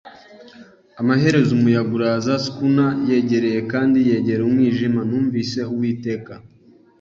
[1.01, 6.33] Amaherezo, umuyaga uraza; schooner yegereye kandi yegera umwijima; Numvise Uwiteka